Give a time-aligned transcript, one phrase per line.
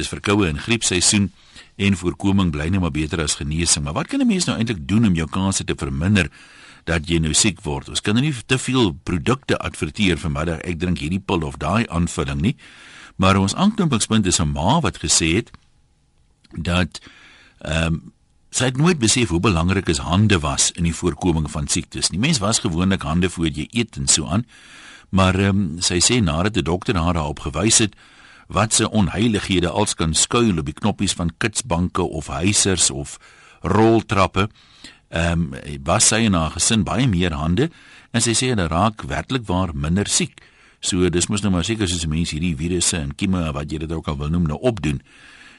[0.00, 1.28] Dis verkoue en griepseisoen
[1.80, 3.84] en voorkoming bly net maar beter as genesing.
[3.84, 6.30] Maar wat kan 'n mens nou eintlik doen om jou kanse te verminder
[6.84, 7.88] dat jy nou siek word?
[7.88, 10.60] Ons kan nou nie te veel produkte adverteer vanmiddag.
[10.60, 12.56] Ek drink hierdie pil of daai aanvulling nie.
[13.16, 15.50] Maar ons aanknopingspunt is 'n ma wat gesê het
[16.52, 17.00] dat
[17.58, 18.12] ehm um,
[18.50, 22.08] sy het nooit besef hoe belangrik is hande was in die voorkoming van siektes.
[22.08, 24.46] Die mens was gewoonlik hande voor jy eet en so aan.
[25.08, 27.94] Maar ehm um, sy sê nadat die dokter haar daarop gewys het
[28.50, 33.18] wat se onheilighede als kan skuil op die knoppies van kitsbanke of huisers of
[33.60, 34.48] roltrappe.
[35.08, 37.70] Ehm um, was sy en haar gesin baie meer hande
[38.10, 40.42] en sy sê hulle raak werklik waar minder siek.
[40.80, 43.92] So dis mos nou maar seker soos mense hierdie virusse en kieme wat jy dit
[43.92, 45.02] ook al wil noem nou opdoen.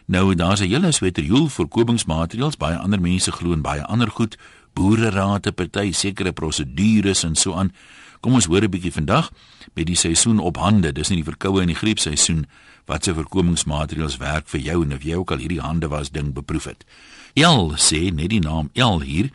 [0.05, 4.37] Nou daar's 'n hele sweterjoel voorkomingsmaatreëls, baie ander mense glo en baie ander goed,
[4.73, 7.71] boererate party sekere prosedures en so aan.
[8.19, 9.31] Kom ons hoor 'n bietjie vandag
[9.73, 10.91] met die seisoen op hande.
[10.91, 12.45] Dis nie die verkoue en die griepseisoen
[12.89, 16.33] wat se voorkomingsmaatreëls werk vir jou en of jy ook al hierdie hande was ding
[16.33, 16.85] beproef het.
[17.33, 19.31] El sê net die naam El hier.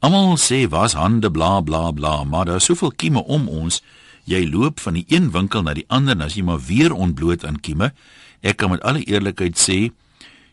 [0.00, 3.80] Almal sê was hande bla bla bla, maar daar is soveel kieme om ons.
[4.24, 7.44] Jy loop van die een winkel na die ander en as jy maar weer ontbloot
[7.44, 7.92] aan kieme,
[8.40, 9.90] ek kan met alle eerlikheid sê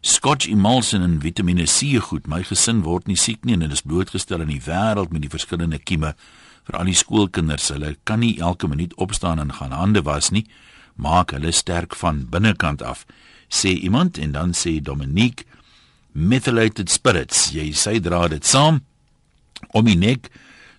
[0.07, 2.27] Scotch emulsion en Vitamiene C goed.
[2.27, 5.31] My gesin word nie siek nie en hulle is blootgestel aan die wêreld met die
[5.31, 6.13] verskillende kieme
[6.67, 7.71] vir al die skoolkinders.
[7.73, 10.45] Hulle kan nie elke minuut opstaan en gaan hande was nie.
[10.95, 13.05] Maak hulle sterk van binnekant af,
[13.47, 15.45] sê iemand en dan sê Dominique
[16.17, 17.51] methylated spirits.
[17.53, 18.81] Jy sê dra dit saam
[19.71, 20.31] om die nek.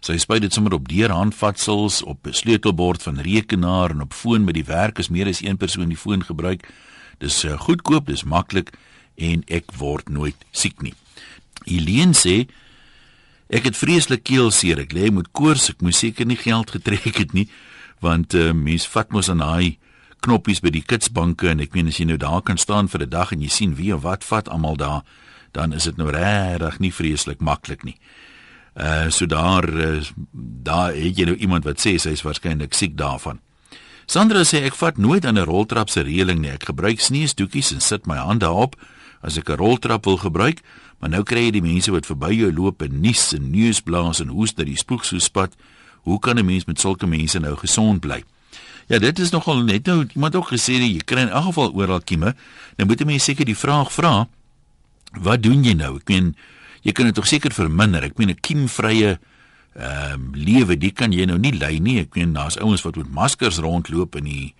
[0.04, 4.44] Sy spuit dit sommer op deur handvatsels op 'n sleutelbord van rekenaar en op foon
[4.44, 6.68] met die werk is meer as een persoon die foon gebruik.
[7.18, 8.70] Dis uh, goedkoop, dis maklik
[9.16, 10.94] en ek word nooit siek nie.
[11.64, 12.46] Helene sê
[13.48, 14.82] Ek het vreeslik keelseer.
[14.84, 15.70] Ek lê met koors.
[15.72, 17.48] Ek moes seker nie geld getrek het nie,
[18.04, 19.78] want uh, mens vat mos aan daai
[20.24, 23.10] knoppies by die kitsbanke en ek meen as jy nou daar kan staan vir 'n
[23.10, 25.02] dag en jy sien wie of wat vat almal daar,
[25.52, 27.96] dan is dit nou regtig nie vreeslik maklik nie.
[28.74, 30.02] Uh so daar uh,
[30.34, 33.40] daar het jy nou iemand wat sê sy is waarskynlik siek daarvan.
[34.06, 36.50] Sandra sê ek vat nooit aan 'n roltrap se reëling nie.
[36.50, 38.76] Ek gebruik sneesdoekies en sit my hande daarop
[39.20, 40.62] as ek 'n roltrap wil gebruik.
[40.98, 44.28] Maar nou kry jy die mense wat verby jou loop en nies en neusblaas en
[44.28, 45.54] hoes dat die spoeg so spat.
[46.02, 48.24] Hoe kan 'n mens met sulke mense nou gesond bly?
[48.88, 51.72] Ja, dit is nogal net nou iemand ook gesê dat jy kry in elk geval
[51.72, 52.34] oral kieme.
[52.76, 54.28] Nou moet 'n mens seker die vraag vra,
[55.20, 55.96] wat doen jy nou?
[55.96, 56.36] Ek meen
[56.82, 58.02] jy kan dit tog seker verminder.
[58.02, 59.18] Ek meen 'n kiemvrye
[59.78, 62.00] ehm um, lewe, dit kan jy nou nie lei nie.
[62.00, 64.54] Ek meen daar's ouens wat met maskers rondloop in die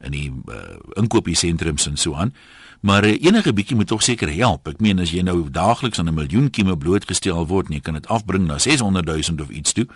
[0.00, 2.34] in die uh, inkopiesentrums en so aan.
[2.80, 4.68] Maar uh, enige bietjie moet tog seker help.
[4.68, 7.94] Ek meen as jy nou daagliks aan 'n miljoen kieme blootgestel word en jy kan
[7.94, 9.86] dit afbring na 600 000 of iets toe,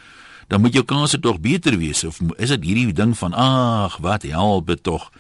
[0.48, 4.22] dan moet jou kanse tog beter wees of is dit hierdie ding van ag, wat
[4.22, 5.10] help dit tog?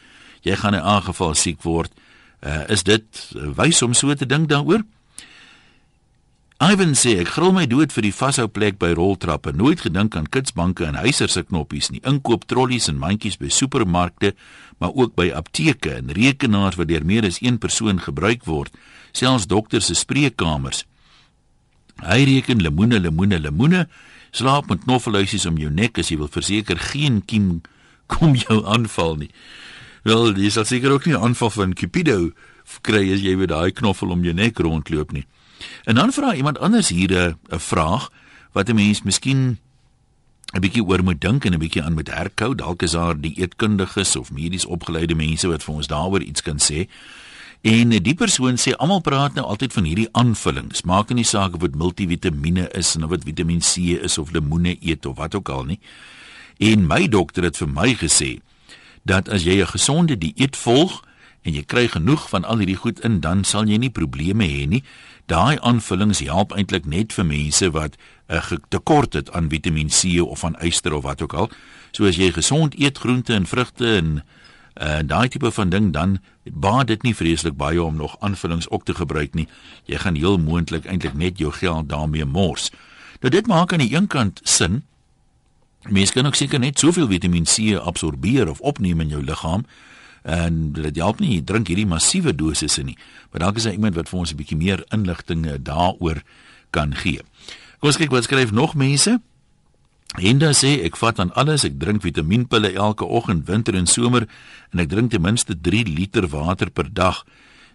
[0.42, 1.92] Jy gaan in aangeval siek word.
[2.40, 4.82] Uh, is dit uh, wys om so te dink daaroor?
[6.62, 9.50] Ivan sê ek gril my dood vir die vashou plek by roltrappe.
[9.50, 11.98] Nooit gedink aan kitsbanke en huisers se knoppies nie.
[12.06, 14.30] Inkoop trollies en mandjies by supermarkte,
[14.82, 18.74] maar ook by apteke en rekenaars wat deur meer as een persoon gebruik word,
[19.14, 20.82] selfs dokters se spreekkamers.
[22.02, 23.84] Hy reken lemoene, lemoene, lemoene.
[24.34, 27.60] Slaap met knoffelhuisies om jou nek as jy wil verseker geen kiem
[28.10, 29.30] kom jou aanval nie.
[30.02, 32.32] Wel, jy sal seker ook nie aanval van Cupido
[32.82, 35.26] kry as jy met daai knoffel om jou nek rondloop nie.
[35.86, 38.10] En dan vra iemand anders hier 'n vraag
[38.52, 39.58] wat 'n mens miskien
[40.52, 42.54] 'n bietjie oor moet dink en 'n bietjie aan moet herkou.
[42.54, 46.58] Dalk is daar die eetkundiges of medies opgeleide mense wat vir ons daaroor iets kan
[46.58, 46.88] sê.
[47.62, 50.82] En die persoon sê almal praat nou altyd van hierdie aanvullings.
[50.82, 55.06] Maak nie saak of dit multivitamiene is of wat Vitamiin C is of lemoene eet
[55.06, 55.78] of wat ook al nie.
[56.58, 58.40] En my dokter het vir my gesê
[59.02, 61.04] dat as jy 'n gesonde dieet volg
[61.42, 64.68] en jy kry genoeg van al hierdie goed in, dan sal jy nie probleme hê
[64.68, 64.82] nie
[65.26, 67.96] daai aanvullings help eintlik net vir mense wat
[68.28, 71.50] 'n uh, tekort het aan Vitamiin C of aan yster of wat ook al.
[71.90, 74.22] So as jy gesond eet groente en vrugte en
[74.80, 78.84] uh, daai tipe van ding dan baat dit nie vreeslik baie om nog aanvullings ook
[78.84, 79.48] te gebruik nie.
[79.84, 82.70] Jy gaan heel moontlik eintlik net jou geld daarmee mors.
[83.20, 84.82] Nou dit maak aan die een kant sin.
[85.88, 89.66] Mense kan ook seker net soveel Vitamiin C absorbeer of opneem in jou liggaam
[90.22, 92.96] en dit help nie drink hierdie massiewe dosisse nie.
[93.30, 96.22] Maar dalk is daar iemand wat vir ons 'n bietjie meer inligting eh, daaroor
[96.70, 97.20] kan gee.
[97.78, 99.20] Kom ons kyk wat skryf nog mense.
[100.12, 104.28] Henda sê ek vat aan alles, ek drink vitamienpille elke oggend, winter en somer
[104.72, 107.24] en ek drink ten minste 3 liter water per dag.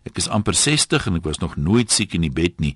[0.05, 2.75] Ek is amper 60 en ek was nog nooit siek in die bed nie.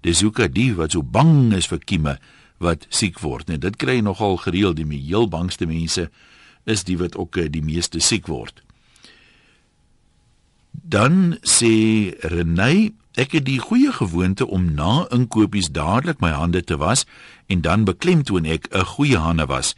[0.00, 2.18] Dis hoekom die wat so bang is vir kieme
[2.58, 3.48] wat siek word.
[3.48, 6.08] Nee, dit kry nogal gereeld die heel bangste mense
[6.64, 8.62] is die wat ook eh, die meeste siek word.
[10.72, 16.76] Dan sê Renay, ek het die goeie gewoonte om na inkopies dadelik my hande te
[16.80, 17.04] was
[17.46, 19.74] en dan beklemtoon ek 'n goeie hande was.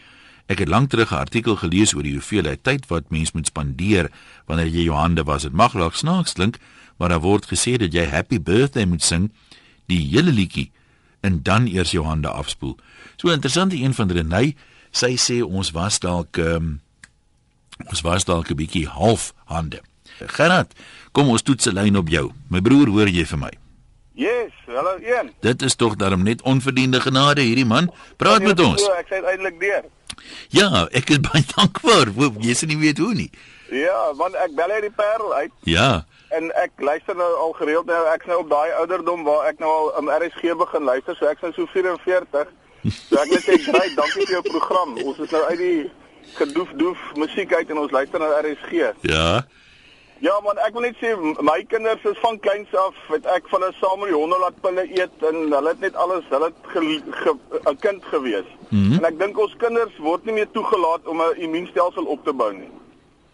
[0.46, 4.10] Ek het lank terug 'n artikel gelees oor die hoeveelheid tyd wat mens moet spandeer
[4.46, 5.42] wanneer jy jou hande was.
[5.42, 6.58] Dit mag dalk snaaks klink,
[6.96, 9.30] maar daar word gesê dat jy happy birthday moet sing
[9.86, 10.70] die hele liedjie
[11.20, 12.76] en dan eers jou hande afspoel.
[13.16, 14.54] So interessant die een van Renay,
[14.90, 16.80] sy sê ons was dalk um,
[17.90, 19.80] ons was dalk 'n bietjie half hande.
[20.18, 20.72] Gerard,
[21.12, 22.30] kom ons toets 'n lyn op jou.
[22.50, 23.50] My broer, hoor jy vir my?
[24.14, 25.32] Yes, hallo een.
[25.40, 27.90] Dit is tog daarom net onverdiende genade hierdie man.
[28.16, 28.82] Praat met ons.
[28.82, 29.84] So, ek sê eintlik deur.
[30.54, 32.12] Ja, ek is baie dankbaar.
[32.38, 33.30] Jy sê nie weet hoe nie.
[33.74, 35.50] Ja, want ek bel uit die Parel uit.
[35.66, 36.04] Ja.
[36.30, 39.70] En ek luister nou al gereeld nou ek's nou op daai ouderdom waar ek nou
[39.70, 42.46] al um, RSG begin luister, so ek's nou so 44.
[42.84, 44.94] So ek net sê baie dankie vir jou program.
[45.02, 45.90] Ons is nou uit die
[46.38, 48.94] gedoef doef musiek uit en ons luister na RSG.
[49.10, 49.42] Ja.
[50.22, 51.10] Ja man, ek wil net sê
[51.42, 54.60] my kinders is van kleins af, het ek van hulle saam met die honde laat
[54.62, 58.48] pille eet en hulle het net alles, hulle het 'n kind gewees.
[58.68, 58.98] Mm -hmm.
[58.98, 62.52] En ek dink ons kinders word nie meer toegelaat om 'n immuunstelsel op te bou
[62.52, 62.70] nie.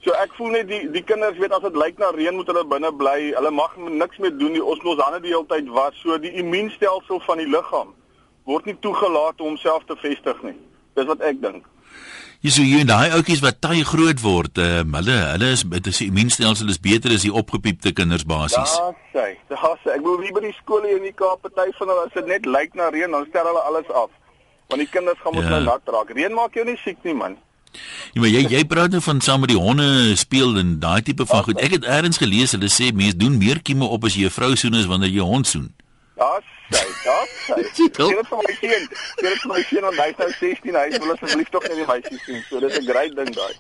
[0.00, 2.65] So ek voel net die die kinders weet as dit lyk na reën moet hulle
[2.65, 3.32] binne bly.
[3.37, 4.62] Hulle mag niks meer doen nie.
[4.65, 5.99] Ons moet hande die hele tyd was.
[6.00, 7.93] So die immuunstelsel van die liggaam
[8.49, 10.56] word nie toegelaat om homself te vestig nie.
[10.97, 11.69] Dis wat ek dink.
[12.40, 15.98] Jy sê jy daai ouetjies wat taai groot word, uh, hulle hulle is dit is
[16.00, 18.78] die immuunstelsel is beter as die opgepiepte kinders basies.
[18.81, 19.26] Ja, sê.
[19.50, 19.90] Sê.
[19.92, 22.48] Ek wil nie by die skole in die Kaap party van hulle as dit net
[22.48, 24.08] lyk na reën, dan stel hulle alles af.
[24.72, 25.52] Want die kinders gaan mos ja.
[25.52, 26.14] nou nat raak.
[26.16, 27.37] Reën maak jou nie siek nie, man.
[28.14, 31.28] Ja, maar jy jy praat nou van saam met die honde speel en daai tipe
[31.28, 31.60] van goed.
[31.60, 34.56] Ek het eers gelees hulle sê mense doen meer kieme op as jy 'n vrou
[34.56, 35.69] soen as wanneer jy 'n hond soen.
[36.70, 38.06] Ja, sê, ja.
[38.06, 38.84] Dit is vir my seun.
[39.20, 40.76] Dit is vir my seun en hy is nou 16.
[40.76, 42.43] Hy wil asseblief tog net die meisie sien.
[42.49, 43.55] So dis 'n great ding daai.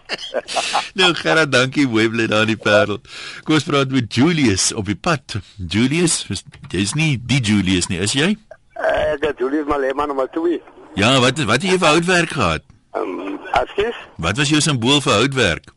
[1.00, 3.00] nou Gerard, dankie Webley daar in die Parel.
[3.44, 5.40] Kom ons praat met Julius op die pad.
[5.56, 6.22] Julius,
[6.70, 8.36] jy's nie die Julius nie, is jy?
[8.80, 10.60] Eh, uh, Julius Maleman maar toe.
[10.94, 12.62] Ja, wat wat het jy vir houtwerk gehad?
[12.94, 13.98] Ehm, um, askies?
[14.16, 15.70] Wat was jou simbool vir houtwerk?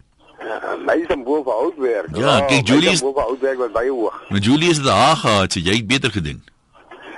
[0.44, 2.16] Uh, my simbool vir houtwerk.
[2.18, 3.02] Ja, kyk Julius.
[3.02, 4.24] My simbool vir houtwerk was baie hoog.
[4.30, 6.42] Maar Julius het daar gehad, so jy het beter gedoen.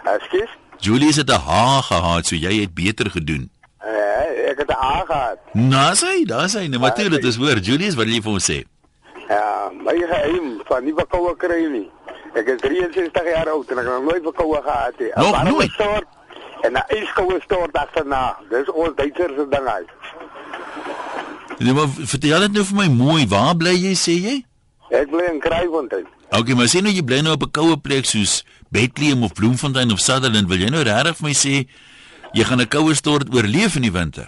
[0.06, 0.52] Ekskuus.
[0.80, 3.50] Julius het 'n H gehad, so jy het beter gedoen.
[3.80, 5.38] Eh, ek het 'n A gehad.
[5.54, 8.52] Nou sê, daar sê, nou maar dit is hoor, Julius, wat wil jy vir ons
[8.52, 8.64] sê?
[9.28, 11.90] Ja, my geheim van nie bekoue kry nie.
[12.34, 15.12] Ek is 63 jaar oud en ek het nooit bekoue gehad nie.
[15.16, 15.72] Nog nooit.
[15.72, 16.08] Stort,
[16.62, 18.38] en 'n yskoue stort agterna.
[18.50, 19.90] Dis ons Duitsers se ding uit.
[21.58, 24.46] Nee, maar vertel dit nou vir my mooi, waar bly jy sê jy?
[24.90, 26.08] Ek bly in Kraaifontein.
[26.30, 28.44] Okay, maar sien nou jy bly nou op 'n koue plek soos
[28.76, 31.54] Bethlehem of Bloemfontein of Sutherland, wil jy nou regtig vir my sê
[32.36, 34.28] jy gaan 'n koue stort oorleef in die winter?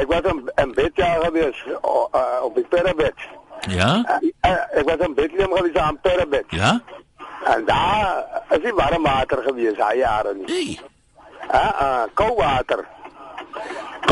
[0.00, 3.16] Ek was in, in Bethlehem gewees uh, op die Parabet.
[3.72, 3.92] Ja?
[4.44, 6.44] Uh, ek was in Bethlehem gewees aan Parabet.
[6.50, 6.80] Ja?
[7.44, 10.48] En daar is die warm water gewees, daai jare nie.
[10.48, 10.78] Hey.
[11.48, 12.84] Ah, uh, koue water.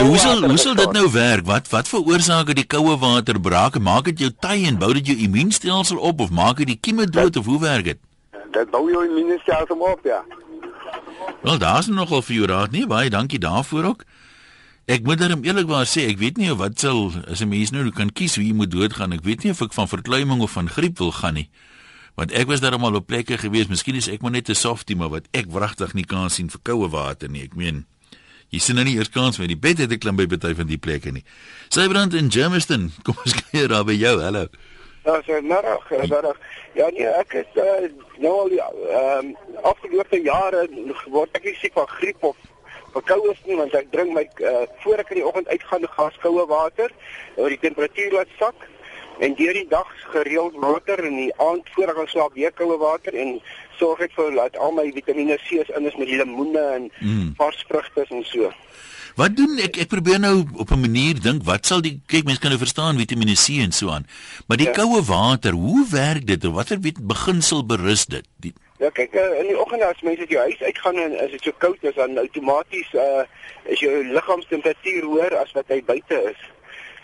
[0.01, 1.45] Hoe sal hoe sal dit nou werk?
[1.47, 3.77] Wat wat veroorsaak die koue water braak?
[3.79, 7.07] Maak dit jou taai en bou dit jou immuunstelsel op of maak dit die kieme
[7.07, 8.01] dood of hoe werk dit?
[8.53, 10.25] Dit bou jou immuunstelsel op, ja.
[11.43, 12.87] Wel, daar's nogal vir jou raad nie.
[12.87, 14.05] Baie dankie daarvoor ook.
[14.91, 18.13] Ek moet dan eerlikwaar sê, ek weet nie wat sal as 'n mens nou kan
[18.13, 19.13] kies wie moet doodgaan.
[19.13, 21.49] Ek weet nie of ek van verkleuming of van griep wil gaan nie.
[22.15, 23.69] Want ek was daar almal op plekke gewees.
[23.69, 26.61] Miskien is ek maar net 'n softie, maar wat ek wragtig nie kan sien vir
[26.63, 27.43] koue water nie.
[27.43, 27.87] Ek meen
[28.53, 30.67] Jy sien nou nie eers kans met die bed het ek klim by party van
[30.67, 31.25] die plekke nie.
[31.73, 34.21] Sybrand in Germiston, kom ons kyk daar by jou.
[34.21, 34.47] Hallo.
[35.05, 36.39] Ja, so narig, narig.
[36.73, 37.89] Ja, nee, ek is uh,
[38.23, 39.33] nou al ehm um,
[39.67, 40.67] afgelope jare
[41.11, 42.37] word ek siek van griep of
[42.95, 46.95] verkoue nie want ek drink my uh, voor ek in die oggend uitgaan gaskoue water,
[47.37, 48.69] waar die temperatuur laat sak
[49.23, 52.79] en deur die dag gereeld water en die aand voor ek gaan slaap weer koue
[52.79, 53.37] water en
[53.81, 57.35] sorg ek vir dat al my Vitamiene C is in is met lemoene en mm.
[57.43, 58.51] vars vrugte en so.
[59.17, 62.41] Wat doen ek ek probeer nou op 'n manier dink wat sal die kyk mense
[62.41, 64.07] kan nou verstaan Vitamiene C en so aan.
[64.47, 64.73] Maar die ja.
[64.73, 66.45] koue water, hoe werk dit?
[66.45, 68.25] Watter beginsel berus dit?
[68.37, 68.53] Die...
[68.79, 71.43] Ja, kyk eh, in die oggend as mense uit jou huis uitgaan en as dit
[71.43, 73.25] so koud is dan outomaties uh
[73.65, 76.41] is jou liggaamstemperatuur hoër as wat hy buite is.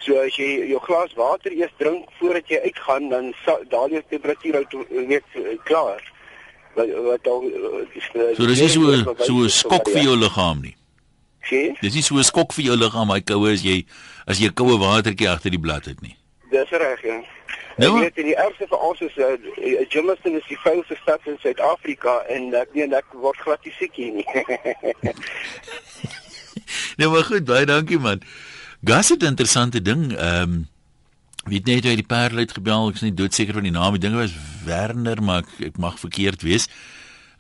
[0.01, 3.35] So as jy jou glas water eers drink voordat jy uitgaan dan
[3.69, 4.67] daal jou temperatuur
[5.07, 5.25] net
[5.65, 6.03] klaar.
[6.75, 7.53] Wat wat dan
[8.35, 10.78] So dis nie so so 'n skok vir jou liggaam nie.
[11.49, 11.77] Sien?
[11.81, 13.85] Dis nie so 'n skok vir jou liggaam hy koue as jy
[14.27, 16.17] as jy koue watertjie agter die blad het nie.
[16.51, 17.21] Dis reg, ja.
[17.79, 19.37] Nou, ek weet die ergste vir ons is uh,
[19.89, 23.95] Jameson is die vuilste stad in Suid-Afrika en ek meen ek word glad nie siek
[23.95, 24.27] hier nie.
[26.99, 28.25] nou maar goed, baie dankie man.
[28.85, 30.13] Gas het 'n interessante ding.
[30.17, 30.67] Ehm um,
[31.49, 33.95] Weet net hoe hy die Parel het gebel, ek is nie doodseker van die naam,
[33.97, 34.35] die ding was
[34.67, 36.69] Werner, maar ek, ek mag verkeerd wees.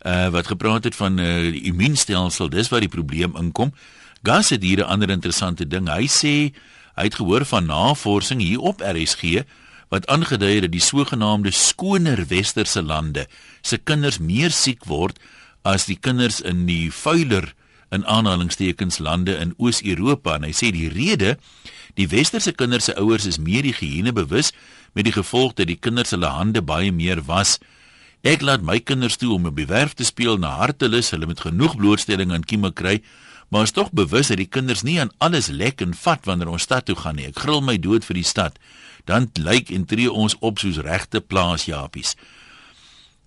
[0.07, 3.75] Uh wat gepraat het van uh, die immuunstelsel, dis waar die probleem inkom.
[4.23, 5.89] Gas het hier 'n ander interessante ding.
[5.89, 6.53] Hy sê
[6.97, 9.45] hy het gehoor van navorsing hier op RSG
[9.89, 13.27] wat aangedui het dat die sogenaamde skoner westerse lande
[13.63, 15.19] se kinders meer siek word
[15.63, 17.55] as die kinders in die vuiler
[17.91, 21.39] in aanhalingstekens lande in Oos-Europa en hy sê die rede
[21.95, 24.53] die westerse kinders se ouers is meer higiëne bewus
[24.93, 27.57] met die gevolg dat die kinders hulle hande baie meer was
[28.27, 31.41] ek laat my kinders toe om op die werf te speel na hartelus hulle met
[31.41, 32.99] genoeg blootstelling aan kieme kry
[33.49, 36.63] maar is tog bewus dat die kinders nie aan alles lek en vat wanneer ons
[36.63, 38.59] stad toe gaan nie ek gril my dood vir die stad
[39.05, 42.17] dan lyk en tree ons op soos regte plaasjapies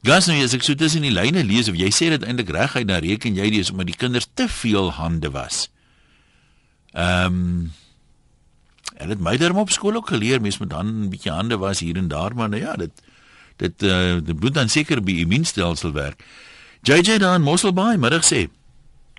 [0.01, 2.88] Gas nou as ek so tussen die lyne lees of jy sê dit eintlik reguit
[2.90, 5.68] dan reken jy dis omdat die kinders te veel hande was.
[6.98, 7.70] Ehm um,
[9.01, 11.80] en dit my daarom op skool ook geleer mens moet dan 'n bietjie hande was
[11.80, 12.92] hier en daar maar nou ja dit
[13.58, 16.24] dit uh, dit moet dan seker by immuunstelsel werk.
[16.82, 18.50] JJ dan Mosselbaai middag sê.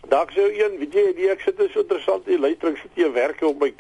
[0.09, 2.97] Dag sou een, weet jy, die ek sit is so interessant hier luister ek sit
[2.99, 3.71] hier werk op my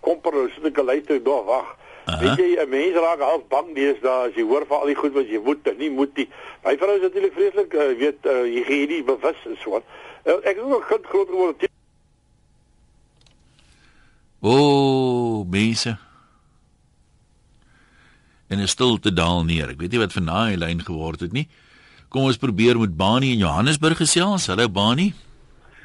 [0.00, 1.72] komper nou sit ek luister daar wag.
[2.04, 2.18] Aha.
[2.22, 5.12] Weet jy, 'n mens raak half bang deesdae as jy hoor van al die goed
[5.12, 6.28] wat jy moet en nie moet nie.
[6.64, 9.84] My vrou is natuurlik vreeslik, uh, weet, uh, jy gee nie bewus en so wat.
[10.26, 11.68] Uh, ek is ook kind groot geword.
[14.42, 15.96] O, oh, mense.
[18.48, 19.70] En is stil te daal neer.
[19.70, 21.48] Ek weet nie wat van daai lyn geword het nie.
[22.08, 24.46] Kom ons probeer met Bani in Johannesburg gesels.
[24.46, 25.12] Hallo Bani.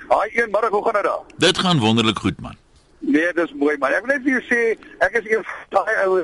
[0.08, 1.24] Haai, een middag, hoe gaan dit daar?
[1.38, 2.56] Dit gaan wonderlik goed man.
[3.00, 4.60] Nee, dis mooi, maar ek wil net vir jou sê,
[5.04, 5.44] ek is een
[5.76, 6.22] daai ou,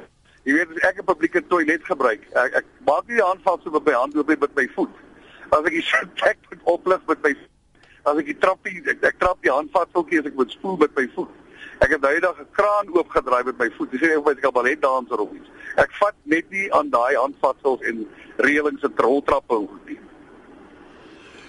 [0.48, 2.24] jy weet, ek 'n publieke toilet gebruik.
[2.32, 4.96] Ek, ek maak nie die handvat so met my hand loop met my voet.
[5.50, 7.36] As ek die sit met oplig met my
[8.04, 11.08] as ek die trappie ek, ek trap die handvatseltjie as ek moet spoel met my
[11.16, 11.32] voet.
[11.84, 13.92] Ek het daai dag 'n kraan oopgedraai met my voet.
[13.92, 15.50] Dis nie of ek 'n balletdanser of iets.
[15.78, 20.00] Ek vat net nie aan daai handvatsels en reëlings en roltrappe goed nie.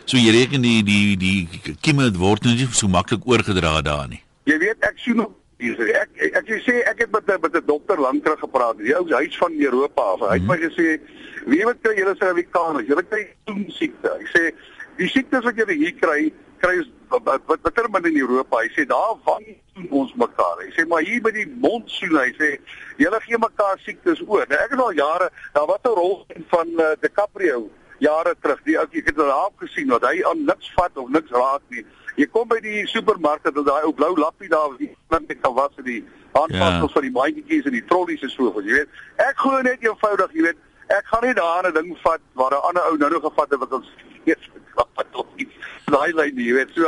[0.04, 4.20] So jy reken die die die kimme word nie so maklik oorgedra daar nie.
[4.44, 5.32] Jy weet ek sien nog
[5.64, 8.76] ek ek, ek sê ek het met met 'n dokter lank terug gepraat.
[8.78, 10.20] Die ou huis van Europa af.
[10.20, 10.64] Hy het my mhm.
[10.68, 11.00] gesê,
[11.46, 12.87] "Wie weet kry julle Suid-Afrikaners?
[12.87, 14.54] Julle kry toen siekte." Hy sê,
[14.96, 16.90] "Die siektes wat julle hier kry, kry ons
[17.25, 19.46] wat bitter min in Europa." Hy sê, "Daar vang
[19.90, 22.58] ons mekaar." Hy sê, "Maar hier by die monsoon," hy sê,
[22.99, 26.68] "Julle gee mekaar siektes oor." Nou ek het al jare, daar wat 'n rol van
[26.76, 27.70] uh, DiCaprio
[28.04, 28.61] jare terug.
[28.68, 31.64] Die ou ek het al daar gesien dat hy aan niks vat of niks raak
[31.75, 31.84] nie.
[32.20, 35.75] Jy kom by die supermark dat daai ou blou lappie daar wat net kan was
[35.82, 36.02] in die
[36.34, 36.94] handvatsels ja.
[36.99, 39.02] van die mandjies en die trollies en so voort, jy weet.
[39.25, 40.62] Ek glo net eenvoudig, jy weet,
[40.94, 43.61] ek gaan nie daar 'n ding vat waar 'n ander ou nou nog gevat het
[43.64, 43.90] wat ons
[44.30, 45.54] eers gevat of iets.
[45.87, 46.75] Daai lyn, jy weet.
[46.75, 46.87] So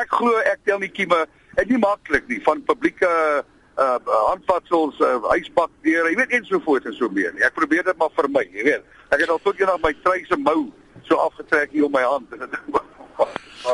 [0.00, 5.20] ek glo ek tel nie kieme, dit nie maklik nie van publieke uh handvatsels, uh,
[5.36, 7.32] ysbakteure, jy weet en so voort en so meer.
[7.44, 8.82] Ek probeer dit maar vermy, jy weet.
[9.12, 10.72] Ek het al tot eendag my trui se mou
[11.04, 12.26] so afgetrek hier op my hand.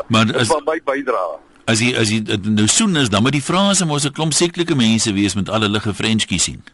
[0.09, 1.21] Maar as van my bydra.
[1.69, 4.75] As jy as jy nou soen is, dan moet die Franse mos 'n klomp seklike
[4.75, 6.65] mense wees met al hulle gefrenchkie sien.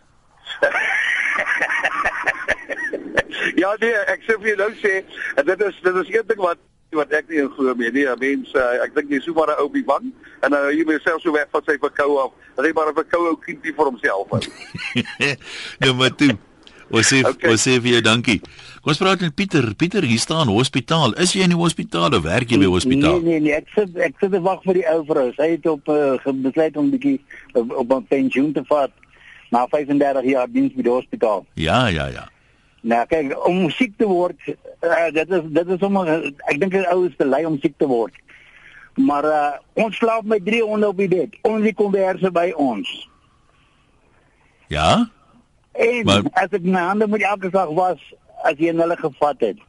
[3.63, 5.03] ja nee, ek sê vir jou nou sê,
[5.51, 6.59] dit is dit is een ding wat
[6.97, 8.07] wat ek nie glo meer nie.
[8.21, 11.33] Mense, ek dink jy so maar 'n ou biban en nou jy moet self so
[11.33, 12.33] weg van sy verkoue af.
[12.57, 14.41] Hy maar 'n verkoue ou kindie vir homself hou.
[15.85, 16.39] nou maar toe.
[16.91, 17.51] Ons sê okay.
[17.53, 18.41] ons sê vir jou dankie.
[18.81, 19.75] Kom ons praat met Pieter.
[19.77, 21.13] Pieter, hier staan hospitaal.
[21.21, 23.21] Is jy in die hospitaal of werk jy by hospitaal?
[23.21, 25.29] Nee nee nee, ek sit ek sit te wag vir die ou vrou.
[25.37, 26.17] Sy het op uh,
[26.47, 27.19] besluit om bietjie
[27.53, 28.93] op, op 'n pensioen te vat
[29.51, 31.47] na 35 jaar diens by die hospitaal.
[31.55, 32.29] Ja, ja, ja.
[32.81, 34.39] Nou kyk, om siek te word,
[34.87, 36.09] uh, dit is dit is sommer
[36.47, 38.15] ek dink die ou is te lui om siek te word.
[38.99, 39.53] Maar uh,
[39.85, 41.39] ons slaap met 300 op die bed.
[41.47, 42.89] Ons kom weer by ons.
[44.71, 45.09] Ja?
[45.79, 48.03] En maar, as ek my hande met elke dag was
[48.47, 49.63] as jy hulle gevat het,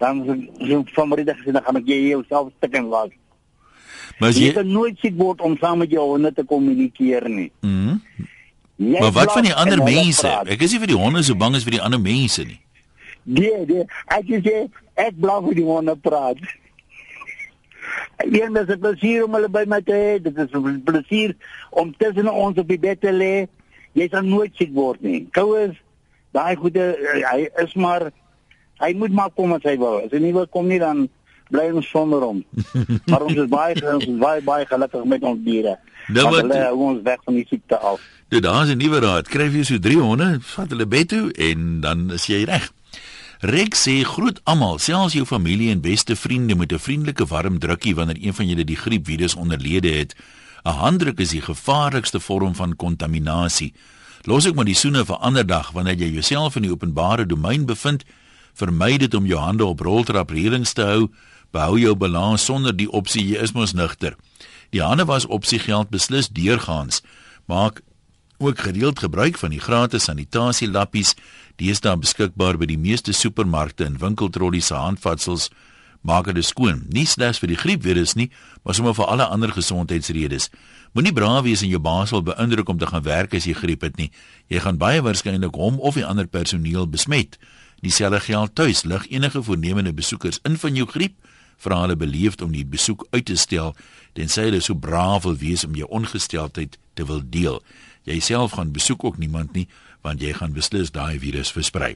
[0.00, 0.22] dan
[0.58, 3.12] so van Marita gesê dan gaan ek jou self stik en was.
[4.20, 7.50] Maar jy kan nooit siek word om saam met jou honde te kommunikeer nie.
[7.60, 7.96] Mhm.
[7.96, 8.30] Mm
[9.00, 10.28] maar wat van die ander mense?
[10.46, 12.60] Ek is nie vir die honde so bang as vir die ander mense nie.
[13.22, 14.66] Nee, nee, ek sê
[14.98, 16.38] ek bly vir die honde praat.
[18.22, 20.22] Een is 'n plesier om hulle by my te hê.
[20.22, 21.34] Dit is 'n plesier
[21.70, 23.48] om tussen ons op die bed te lê
[23.98, 25.26] jy sal nooit siek word nie.
[25.36, 25.74] Koues,
[26.36, 26.92] daai goede
[27.28, 28.10] hy is maar
[28.82, 30.00] hy moet maar kom as hy wil.
[30.06, 31.08] As hy nie wil kom nie dan
[31.52, 32.40] bly ons sonder hom.
[33.10, 35.76] maar ons is baie ons is baie baie gelukkig met ons diere.
[36.08, 38.02] Nou wat hulle ons weg van die siekte af.
[38.32, 39.28] Dit daar is 'n nuwe raad.
[39.28, 42.72] Kry jy so 300, vat hulle bed toe en dan is jy reg.
[43.40, 47.94] Rex sê groet almal, selfs jou familie en beste vriende met 'n vriendelike warm drukkie
[47.94, 50.14] wanneer een van julle die griepvirus onderlede het.
[50.64, 53.74] 'n Handdruk is die gevaarlikste vorm van kontaminasie.
[54.22, 57.66] Los ek maar die soene vir ander dag wanneer jy jouself in die openbare domein
[57.66, 58.04] bevind.
[58.54, 61.10] Vermy dit om jou hande op roltrapreëlings te hou.
[61.50, 64.16] Behou jou balans sonder die opsie jy is mos nugter.
[64.70, 67.02] Die hande was opsie geld beslis deurgaans.
[67.46, 67.82] Maak
[68.42, 71.14] ook gereeld gebruik van die gratis sanitasielappies.
[71.56, 75.48] Die is daar beskikbaar by die meeste supermarkte en winkeltrollies se handvatsels.
[76.02, 76.82] Maak dit skoon.
[76.90, 78.30] Nie slegs vir die griepvirus nie,
[78.62, 80.50] maar sommer vir alle ander gesondheidsredes.
[80.92, 83.86] Moenie braaf wees en jou baas wil beïndruk om te gaan werk as jy griep
[83.86, 84.10] het nie.
[84.50, 87.38] Jy gaan baie waarskynlik hom of die ander personeel besmet.
[87.80, 88.82] Dieselfde geld tuis.
[88.84, 91.14] Lig enige voornemende besoekers in van jou griep,
[91.62, 93.76] vra hulle beleefd om die besoek uit te stel
[94.16, 97.62] tensy hulle so braaf wil wees om jou ongesteldheid te wil deel.
[98.08, 99.68] Jy self gaan besoek ook niemand nie,
[100.02, 101.94] want jy gaan beslis daai virus versprei.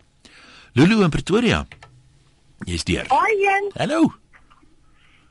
[0.79, 1.67] Lulu in Pretoria.
[2.65, 3.07] Jy's deur.
[3.75, 4.15] Hallo.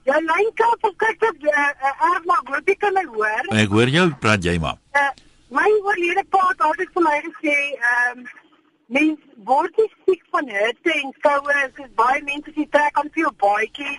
[0.05, 3.47] Ja, lyn kan op kyk op uh, uh, erg maar goed ek kan my hoor.
[3.57, 4.77] Ek hoor jou, praat jy maar.
[4.93, 5.07] Uh,
[5.49, 8.27] my oorlede pa het altyd vir my gesê, ehm um,
[8.93, 13.09] mens word nie siek van hitte en koue, dit is baie mense wat trek aan
[13.17, 13.95] veel baadjie.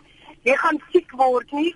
[0.46, 1.72] Jy gaan siek word nie.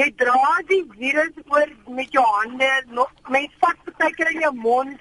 [0.00, 1.68] Jy dra die virus oor
[1.98, 5.00] met jou hande, nog met vat partykeer in jou mond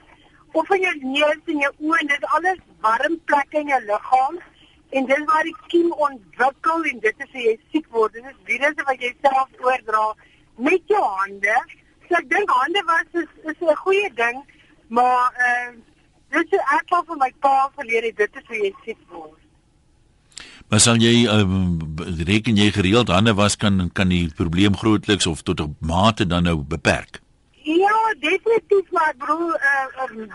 [0.53, 4.39] of in jou neus en jou oë, dit alles warm plekke in jou liggaam
[4.93, 8.13] en dis waar die kiem ontwikkel en dit is hoe jy siek word.
[8.13, 10.03] Dit is virusse wat jy self oordra
[10.61, 11.55] met jou hande.
[12.07, 14.43] So ek dink hande was is, is 'n goeie ding,
[14.87, 15.81] maar ehm uh,
[16.33, 19.41] dit is ek al van my pa het dit is hoe jy siek word.
[20.69, 21.79] Maar sal jy um,
[22.25, 26.43] reken jy gereeld hande was kan kan die probleem grootliks of tot 'n mate dan
[26.43, 27.22] nou beperk?
[27.63, 30.29] Ja, definitief maar bro, uh, um,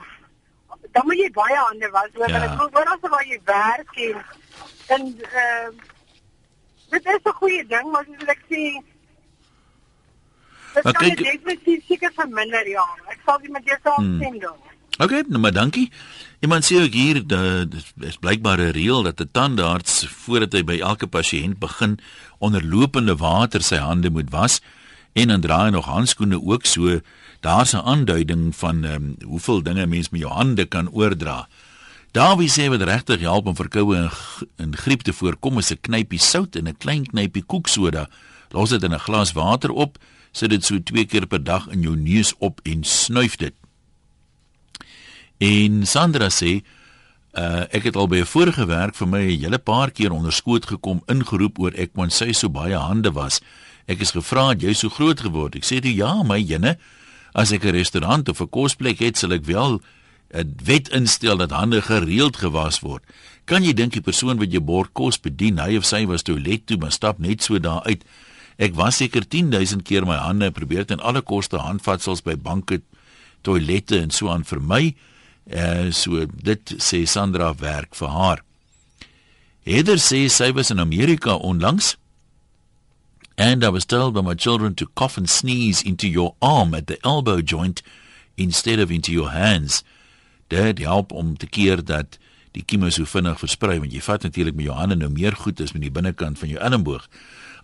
[0.93, 2.39] dan moet jy baie hande was, hoor, ja.
[2.39, 4.23] want ek wil oral waar jy werk en
[4.89, 5.69] En uh,
[6.89, 8.63] dit is 'n goeie ding, maar soos ek sê
[10.75, 12.87] Dit kan definitief seker verminder ja.
[13.13, 14.39] Ek sal dit met jou saamstem hmm.
[14.39, 14.61] doen.
[14.99, 15.91] Okay, nou maar dankie.
[16.41, 20.79] Iemand sê ook hier dat is blykbaar 'n reël dat 'n tandarts voordat hy by
[20.81, 21.99] elke pasiënt begin
[22.39, 24.61] onder lopende water sy hande moet was
[25.18, 27.00] en dan dra hy nog handskoene ook so.
[27.40, 31.48] Daar's 'n aanduiding van um, hoeveel dinge mens met jou hande kan oordra.
[32.12, 34.11] Dawie sê wat regtig help om verkoue en,
[34.57, 38.09] en griep te voorkom is 'n knypie sout en 'n klein knypie koeksoda.
[38.50, 39.98] Los dit in 'n glas water op,
[40.33, 43.54] sit dit so twee keer per dag in jou neus op en snuif dit.
[45.38, 46.62] En Sandra sê
[47.38, 50.66] Uh, ek het al by 'n vorige werk vir my 'n hele paar keer onderskoot
[50.66, 53.40] gekom ingeroep oor ek kon sy so baie hande was.
[53.88, 55.57] Ek is gevra het jy so groot geword.
[55.57, 56.77] Ek sê toe ja, my jene.
[57.33, 59.81] As ek 'n restaurant of 'n kosplek het, sal ek wel
[60.35, 63.03] 'n wet instel dat hande gereeld gewas word.
[63.46, 66.66] Kan jy dink die persoon wat jou bord kos bedien, hy of sy was toilet
[66.66, 68.05] toe, maar stap net so daar uit.
[68.59, 72.83] Ek was seker 10000 keer my hande probeer ten alle koste handvatsels by banke,
[73.42, 74.94] toilette en so aan vermy.
[75.46, 78.42] Eh so dit sê Sandra werk vir haar.
[79.64, 81.96] Heather sê sy was in Amerika onlangs
[83.38, 86.88] and I was told by my children to cough and sneeze into your arm at
[86.88, 87.83] the elbow joint
[88.37, 89.85] instead of into your hands
[90.48, 92.18] dit help om te keer dat
[92.57, 95.61] die kieme so vinnig versprei want jy vat natuurlik met jou hande nou meer goed
[95.61, 97.05] as met die binnekant van jou elmboog.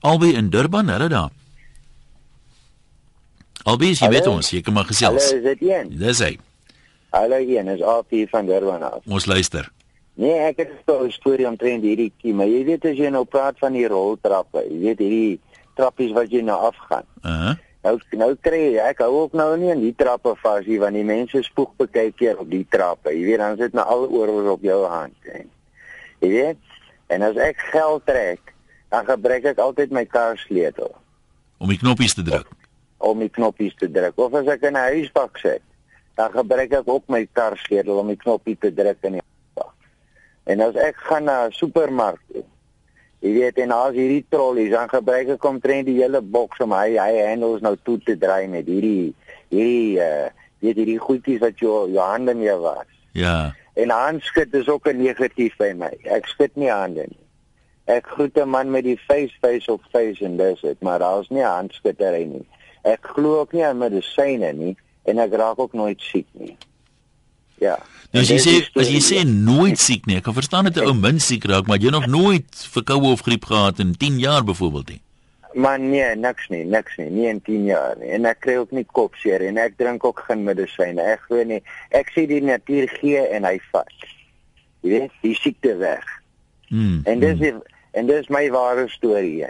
[0.04, 1.30] Albei in Durban, hulle daar.
[3.64, 5.30] Albei, jy weet ons, jy kan maar gesels.
[5.30, 5.94] Hallo, is dit een?
[5.98, 6.34] Dis hy.
[7.14, 9.00] Hallo een, is AP van Durban af.
[9.08, 9.70] Ons luister.
[10.20, 12.44] Nee, ek het 'n storie omtrent hierdie kieme.
[12.44, 15.40] Jy weet as jy nou praat van die roltrappe, jy weet hierdie
[15.74, 17.06] trappies wat jy nou afgaan.
[17.22, 17.54] Uh -huh.
[17.84, 21.04] Nou nou kry ek hou ook nou nie in die trappe vas hier want die
[21.04, 23.12] mense spoeg baie keer op die trappe.
[23.12, 25.16] Jy weet dan sit nou al oor op jou hand.
[25.32, 25.50] En,
[26.18, 26.56] jy weet?
[27.06, 28.40] En as ek geld trek,
[28.88, 30.94] dan gebruik ek altyd my kar sleutel
[31.58, 32.48] om die knoppies te druk.
[32.98, 34.18] Om die knoppies te druk.
[34.20, 35.62] Of as ek in 'n huisbak sit,
[36.14, 39.74] dan gebruik ek ook my kar sleutel om die knoppie te druk in die huisbak.
[40.44, 42.44] En as ek gaan na 'n supermark toe,
[43.24, 46.98] Jy weet en as hierdie trollies dan gebruik ek omtrent die hele boks om hy
[47.00, 49.14] hy handles nou toe te draai met hierdie
[49.48, 50.26] hierdie uh
[50.64, 52.88] weet hierdie goedjies wat jou jou hande mee was.
[53.16, 53.52] Ja.
[53.80, 55.92] En handskud is ook 'n negatief by my.
[56.04, 57.24] Ek skud nie hande nie.
[57.84, 61.28] Ek groet 'n man met die face face of face en dis dit, maar daar's
[61.28, 62.46] nie handskuddery nie.
[62.82, 66.56] Ek glo ook nie aan medisyne nie en ek raak ook nooit siek nie.
[67.62, 67.78] Ja.
[68.14, 70.86] Nou as jy sê as jy sê nooit siek nie, ek kan verstaan dat 'n
[70.86, 74.44] ou min siek raak, maar jy nog nooit verkoue of griep gehad in 10 jaar
[74.44, 75.00] byvoorbeeld nie.
[75.54, 78.10] Maar nee, niks nie, niks nie, nie in 10 jaar nie.
[78.10, 81.02] En ek kry ook nie kopseer en ek drink ook geen medisyne.
[81.02, 81.62] Ek glo nie.
[81.90, 84.06] Ek sê die natuur gee en hy vat.
[84.82, 86.02] Jy weet, die siekte weg.
[86.68, 87.00] Mm.
[87.04, 87.62] En dis mm.
[87.94, 89.46] en dis my ware storie.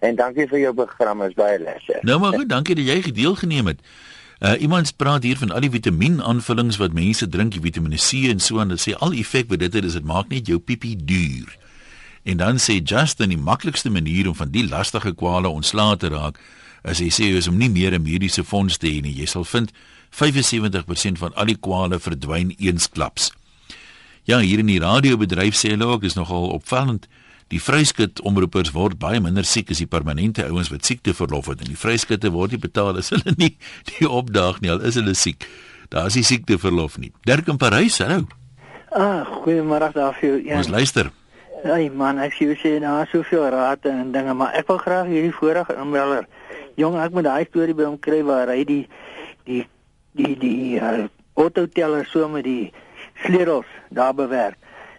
[0.00, 2.00] En dankie vir jou program, is baie lekker.
[2.02, 3.84] Nou maar goed, dankie dat jy gedeel geneem het.
[4.42, 8.40] Uh iemand praat hier van al die vitamienaanvullings wat mense drink, die Vitamiene C en
[8.42, 10.96] so en dit sê al effek wat dit het is dit maak net jou piepie
[10.98, 11.52] duur.
[12.26, 16.40] En dan sê Justin die maklikste manier om van die lastige kwale ontslae te raak
[16.82, 19.14] is hy sê is om nie meer 'n mediese fonds te hê nie.
[19.14, 19.70] Jy sal vind
[20.10, 23.30] 75% van al die kwale verdwyn eensklaps.
[24.24, 27.06] Ja, hier in die radiobedryf sê hulle ook dis nogal opvallend.
[27.52, 31.68] Die vryskut omroepers word baie minder siek as die permanente ouens wat siekteverlof het en
[31.68, 33.50] die vryskutte word nie betaal as hulle nie
[33.90, 35.44] die opdag nie al is hulle siek.
[35.92, 37.10] Daar is nie siekteverlof nie.
[37.28, 38.24] Dirk in Parys, hallo.
[38.88, 40.56] Ah, goeiemôre daar vir jou.
[40.56, 41.12] Ons luister.
[41.62, 45.36] Hey man, ek sê jy nou soveel raad en dinge, maar ek wil graag hierdie
[45.36, 46.24] vorige inbeller.
[46.80, 48.82] Jong, ek moet daai storie by hom kry waar hy die
[49.44, 49.62] die
[50.16, 51.04] die die uh,
[51.36, 52.72] autoteller so met die
[53.26, 54.56] sleutels daar bewerk.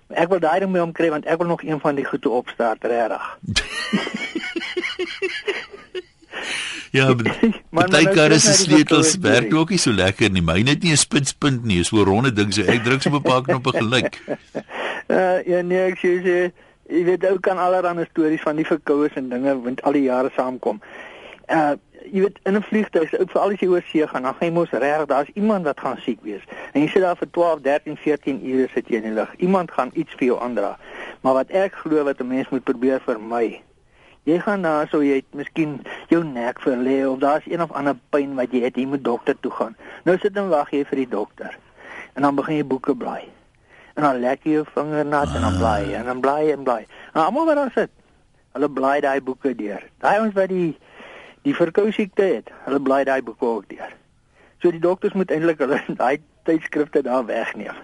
[0.10, 2.30] Ek wil daai ding by hom kry want ek wil nog een van die goede
[2.30, 3.38] opstart regtig.
[6.94, 7.10] Ja,
[7.74, 10.44] maar daai karre se sleutels werk ook nie so lekker nie.
[10.46, 13.22] Myne het nie 'n spitspunt nie, so 'n ronde ding so ek druk so 'n
[13.22, 14.22] paar knoppe gelyk.
[15.08, 16.52] Uh, ja nee, ek sê jy,
[16.89, 20.30] jy weet ou kan allerlei stories van die verkoues en dinge want al die jare
[20.36, 20.82] saamkom.
[21.50, 21.74] Uh
[22.12, 24.54] jy weet in 'n vliegtuig, ook vir al die oor see gaan, dan gaan jy
[24.54, 26.42] mos reg, daar's iemand wat gaan siek wees.
[26.74, 29.36] En jy sit daar vir 12, 13, 14 ure sit jy in die lug.
[29.38, 30.78] Iemand gaan iets vir jou aandra.
[31.22, 33.62] Maar wat ek glo wat 'n mens moet probeer vermy.
[34.24, 37.96] Jy gaan daar so jy het miskien jou nek verlê of daar's een of ander
[38.10, 39.76] pyn wat jy het, jy moet dokter toe gaan.
[40.04, 41.58] Nou sit en wag jy vir die dokter.
[42.13, 43.30] En dan begin jy boeke blaai
[43.94, 45.36] en dan lek jy jou vinger nat ah.
[45.36, 46.86] en dan blaai en dan blaai en blaai.
[47.13, 47.92] En almal wat daar sit,
[48.54, 49.84] hulle blaai daai boeke deur.
[50.02, 50.74] Daai ons wat die
[51.44, 53.92] die verkoue siekte het, hulle blaai daai boeke ook deur.
[54.62, 57.76] So die dokters moet eintlik hulle daai tydskrifte daar wegneem.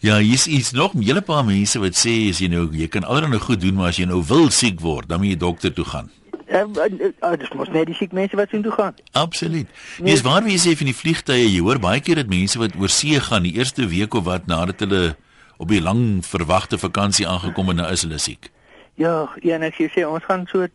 [0.00, 3.02] Ja, hier's iets nog 'n hele paar mense wat sê as jy nou jy kan
[3.02, 5.84] nou goed doen, maar as jy nou wil siek word, dan moet jy dokter toe
[5.84, 6.10] gaan.
[6.48, 8.94] Ja, uh, dis mos net die siek mense wat sien toe gaan.
[9.12, 9.68] Absoluut.
[9.98, 12.74] Nee, dis waar wie sê van die vliegtye, jy hoor baie keer dat mense wat
[12.80, 15.16] oor see gaan die eerste week of wat nadat hulle
[15.58, 18.50] op 'n lang verwagte vakansie aangekom het, nou is hulle siek.
[18.94, 20.66] Ja, ja, en ek sê ons gaan so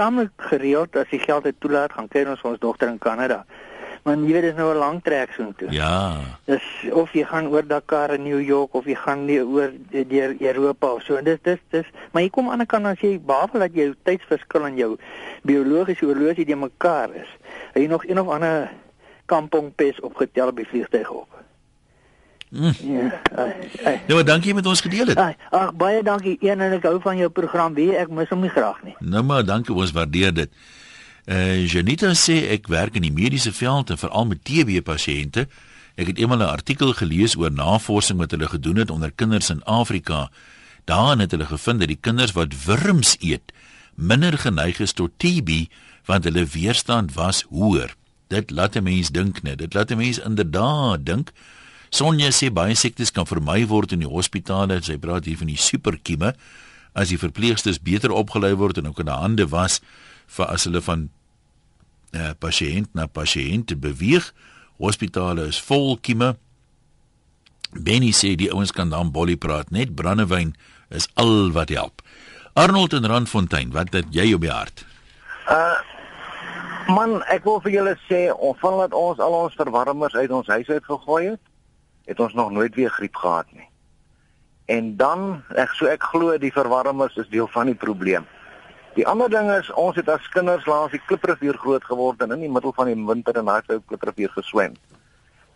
[0.00, 3.44] tamelik gereeld as die geld dit toelaat gaan kyk ons vir ons dogter in Kanada
[4.04, 5.70] maar jy weet dit is nou 'n lang trek so toe.
[5.70, 6.16] Ja.
[6.44, 10.34] Dis of jy gaan oor Dakar in New York of jy gaan nie oor deur
[10.40, 11.22] Europa of so.
[11.22, 13.94] Dis dis dis maar jy kom aan die ander kant as jy behalwe dat jy
[14.02, 14.96] tydsverskil in jou
[15.42, 17.28] biologiese horlosie die mekaar is.
[17.72, 18.70] Het jy nog een of ander
[19.26, 21.39] kampongpes opgetel by vliegtuig op.
[22.50, 22.72] Mm.
[22.82, 23.20] Ja.
[24.06, 25.18] Nou, maar dankie met ons gedeel het.
[25.50, 26.36] Ag, baie dankie.
[26.40, 27.74] Een en ek hou van jou program.
[27.74, 28.94] Wie ek mis hom nie graag nie.
[28.98, 29.74] Nou maar, dankie.
[29.74, 30.50] Ons waardeer dit.
[31.24, 35.46] Eh uh, Janita sê ek werk in die mediese veld en veral met TB pasiënte.
[35.94, 39.62] Ek het eendag 'n artikel gelees oor navorsing wat hulle gedoen het onder kinders in
[39.64, 40.30] Afrika.
[40.84, 43.52] Daarin het hulle gevind dat die kinders wat wurms eet,
[43.94, 45.68] minder geneig is tot TB
[46.04, 47.94] want hulle weerstand was hoër.
[48.28, 49.58] Dit laat 'n mens dink net.
[49.58, 51.32] Dit laat 'n mens inderdaad dink.
[51.90, 54.78] Sonja sê baie siektes kan vermy word in die hospitale.
[54.82, 56.34] Sy praat hier van die superkieme
[56.94, 59.80] as die verpleegsters beter opgelei word en ook in hulle hande was
[60.30, 61.08] vir as hulle van
[62.14, 64.30] uh, pasiënt na pasiënt beweeg.
[64.78, 66.36] Hospitale is vol kieme.
[67.74, 70.54] Benny sê die ouens kan dan bolly praat, net brandewyn
[70.90, 72.02] is al wat help.
[72.58, 74.84] Arnold en Randfontein, wat het jy op die hart?
[75.50, 75.78] Uh
[76.90, 78.24] man, ek wil vir julle sê,
[78.58, 81.49] vandat ons al ons verwarmers uit ons huis uit gegooi het,
[82.10, 83.68] het ons nog nooit weer griep gehad nie.
[84.66, 88.26] En dan, ek so ek glo die verwarmers is deel van die probleem.
[88.98, 92.42] Die ander ding is ons het as kinders langs die Kliprivier groot geword en in
[92.42, 94.74] die middel van die winter in daai ou Kliprivier geswem.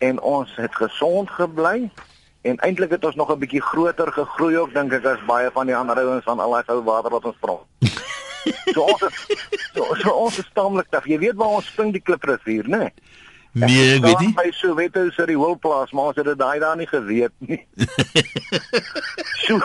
[0.03, 1.89] En ons het gesond gebly
[2.47, 5.67] en eintlik het ons nog 'n bietjie groter gegroei ook dink ek as baie van
[5.67, 7.57] die ander ouens van al daai ou water wat ons vra.
[8.73, 9.19] so ons is,
[9.73, 11.05] so, so ons is taamlik taaf.
[11.05, 12.77] Jy weet waar ons spring die Kliprivier, né?
[12.77, 12.91] Nee?
[13.55, 14.33] Nee, ek weet nie.
[14.35, 17.61] By Soweto se die Wilplaas, maar ons het dit daai daar nie geweet nie.
[19.45, 19.59] so,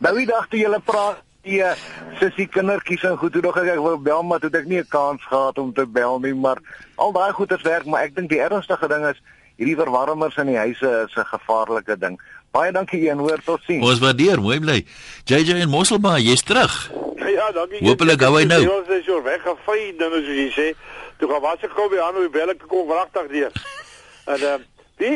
[0.00, 1.74] nou die dag toe jy praat die uh,
[2.18, 5.22] sussie kindertjies en goed toe nog ek wou bel maar toe ek nie 'n kans
[5.28, 6.58] gehad om te bel nie maar
[6.96, 9.20] al daai goeders werk maar ek dink die ernstigste ding is
[9.56, 12.20] hierdie verwarmers in die huise is 'n gevaarlike ding.
[12.50, 13.82] Baie dankie een hoor tot sien.
[13.82, 14.84] Ons waardeer, mooi bly.
[15.24, 16.90] JJ en Mosselbaai, jy's terug.
[17.16, 17.80] Ja, dankie.
[17.84, 18.60] Hoopelik gou hy nou.
[18.78, 20.66] Ons is jou weggevy dan as jy sê,
[21.18, 23.52] toe gaan was ek gou by aan hoe bel ek kom wragtig deur.
[24.26, 24.56] En uh
[24.96, 25.12] Die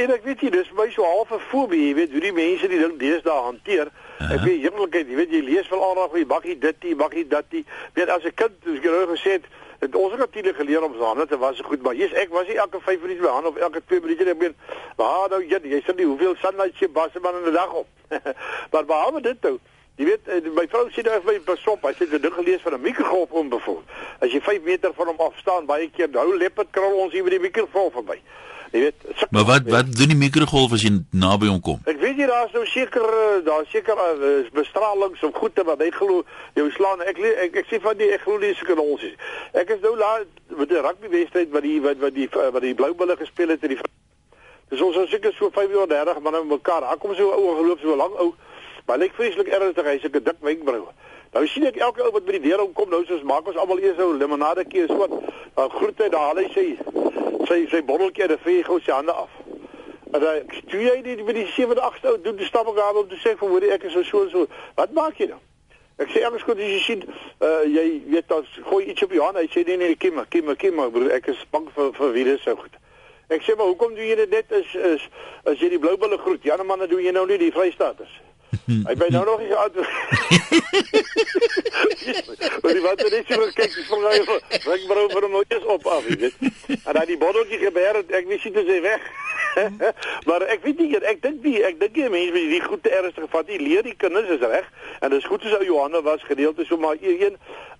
[0.00, 2.68] en ek weet jy dis my so half 'n fobie, jy weet hoe die mense
[2.68, 3.90] die ding deesdae hanteer.
[3.92, 4.34] Uh -huh.
[4.34, 7.44] Ek weet heerlikheid, jy weet jy lees wel alraak hoe bakkie dit, die bakkie dat
[7.50, 7.64] die.
[7.92, 9.44] Weet as 'n kind, soos jy nou gesê het,
[9.78, 12.56] het ons het natuurlik geleer om sande te was goed, maar jy's ek was nie
[12.56, 14.54] elke 5 minute by hand of elke 2 minute ek meen,
[14.96, 17.86] waar nou jy jy sê nie hoeveel sunlight jy was man in 'n dag op.
[18.72, 19.58] maar behalwe dit toe,
[19.98, 22.62] Jy weet, eh, my vrou sê nou vir my besop, hy sê 'n ding gelees
[22.62, 23.82] van 'n mikrogolf om bevoel.
[24.20, 27.24] As jy 5 meter van hom af staan, baie keer hou leopard krul ons hier
[27.24, 28.20] by die mikrogolf verby.
[28.72, 31.80] Jy weet, suk, Maar wat wat doen die mikrogolf as jy naby hom kom?
[31.86, 35.90] Ek weet jy daar's nou seker eh, daar seker uh, bestralings of goede wat hy
[35.90, 36.22] glo
[36.54, 37.00] jou slaan.
[37.00, 39.14] Ek le- ek, ek sê van die ek glo nie seker ons is.
[39.54, 42.74] Ek is nou laat met die rugby wedstryd wat die wat wat die wat die
[42.74, 43.78] blou bulle gespeel het in die
[44.68, 46.80] Dis ons is seker so 35 manne mekaar.
[46.80, 48.34] Daar kom so 'n ou geloop so lank ou.
[48.88, 49.84] Maar hy lyk vreeslik ernstig.
[49.84, 50.92] Hy's 'n dik wenkbrauwe.
[51.32, 53.78] Nou sien ek elke ou wat by die deur kom nou soos maak ons almal
[53.78, 56.64] eers 'n limonade keer so wat uh, groet hy daar hy sê
[57.48, 59.28] sy sy botteltjie en vee gou sy hande af.
[60.12, 62.96] En dan stuur jy die by die 7de 8de ou doen die stap ek aan
[62.96, 64.46] om te sê van hoor ek is so so en so.
[64.74, 65.40] Wat maak jy nou?
[65.98, 69.24] Ek sê alles goed as jy sien uh, jy weet dan gooi iets op jou
[69.24, 69.36] hand.
[69.36, 72.56] Hy sê nee nee kim kim kim broer ek is bang vir vir virus so
[72.56, 72.80] goed.
[73.28, 75.04] Ek sê maar hoekom doen jy dit net as is
[75.44, 76.40] as jy die blou bulle groet?
[76.40, 78.16] Janne manne doen jy nou nie die Vrystaaters.
[78.68, 79.88] Hy by nou nog nie geantwoord.
[82.62, 84.18] Maar die wat net so kyk, dis van hy
[84.74, 86.36] ek brou vir hom nooit eens op af, jy weet.
[86.82, 89.02] En dan die botteltjie gebeur het, ek weet sien dit is weg.
[90.28, 92.92] maar ek weet nie ek dink nie ek dink die mense met die goed te
[92.94, 94.68] ernstig gevat nie leer die kinders is reg.
[95.00, 97.36] En dis goed as ou Johanna was gedeelte so maar een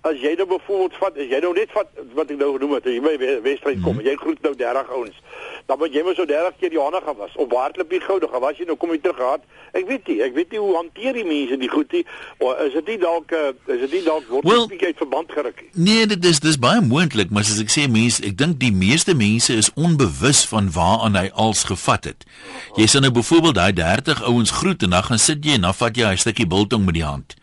[0.07, 2.85] as jy nou byvoorbeeld vat as jy nou net vat wat ek nou genoem het
[2.87, 5.17] as jy by Wesstryd kom en jy groet nou 30 ouens
[5.69, 7.35] dan moet jy mos so 30 keer Johanna gaan was.
[7.35, 9.43] Op hardloop die gou dan was jy nou kom jy terug gehad?
[9.77, 12.01] Ek weet nie ek weet nie hoe hanteer die mense die goed nie.
[12.41, 15.31] Of is dit nie dalk eh, is dit nie dalk word Wel- well, uit verband
[15.31, 15.69] geruk nie?
[15.89, 19.13] Nee, dit is dis baie moontlik, maar soos ek sê mense, ek dink die meeste
[19.17, 22.25] mense is onbewus van waaraan hy als gevat het.
[22.75, 25.77] Jy sien nou byvoorbeeld daai 30 ouens groet en dan gaan sit jy en dan
[25.77, 27.37] vat jy 'n stukkie biltong met die hand.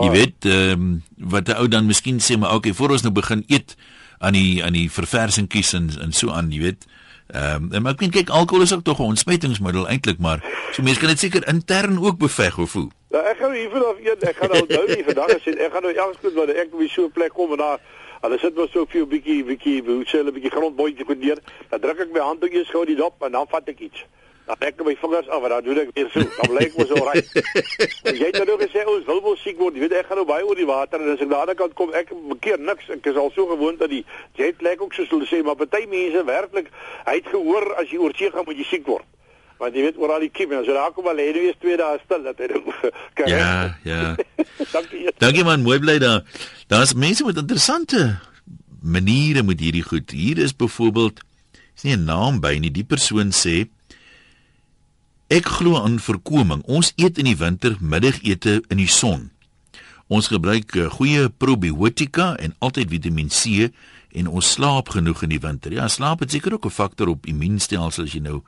[0.00, 1.02] Jy weet, ehm um,
[1.34, 3.76] wat 'n ou dan miskien sê maar okay, voor ons nou begin eet
[4.18, 6.86] aan die aan die verversingkies en en so aan, jy weet.
[7.32, 10.82] Ehm um, maar ek dink kyk alkohol is ook tog 'n ontsmettingsmiddel eintlik, maar so
[10.82, 12.90] mense kan dit seker intern ook beveg of hoe.
[13.10, 15.72] Nou ek gaan nou hier vanaf een, ek gaan nou onthou nie vandag as ek
[15.72, 17.78] gaan nou elke keer wanneer ek by so 'n plek kom en daar
[18.24, 21.38] hulle sit maar so vir 'n bietjie bietjie hoe sê hulle bietjie grondboontjie goed neer,
[21.70, 24.04] dan druk ek my hand ook eers gou die dop en dan vat ek iets.
[24.44, 26.20] Dan trek ek my vingers af en dan doen ek weer so.
[26.36, 27.30] Dan blyk mos al reg.
[28.20, 29.78] Jy het nou gesê ons wil wel siek word.
[29.78, 31.60] Jy weet ek gaan nou baie oor die water en as ek daar aan die
[31.62, 32.90] kant kom, ek bekeer niks.
[32.92, 34.02] Ek is al so gewoond aan die
[34.36, 36.68] jet lag ook soos hulle sê, maar party mense werklik,
[37.08, 39.08] hy het gehoor as jy oor see gaan moet jy siek word.
[39.64, 41.60] Want jy weet oor al die kiem, as jy daar kom al lê jy is
[41.62, 42.48] twee dae stil dat hy
[43.16, 43.28] kan.
[43.30, 44.00] Ja, ja.
[44.74, 45.06] Dankie.
[45.22, 46.20] Dankie man, mooi bly daar.
[46.68, 48.18] Daar's mense met interessante
[48.84, 50.12] maniere met hierdie goed.
[50.12, 51.22] Hier is byvoorbeeld
[51.76, 52.70] is nie 'n naam by nie.
[52.70, 53.64] Die persoon sê
[55.32, 56.60] Ek glo aan voorkoming.
[56.68, 59.30] Ons eet in die winter middagete in die son.
[60.12, 63.70] Ons gebruik eh, goeie probiotika en altyd Vitamiin C
[64.12, 65.72] en ons slaap genoeg in die winter.
[65.72, 68.42] Ja, slaap het seker ook 'n faktor op immuunstelsel as jy nou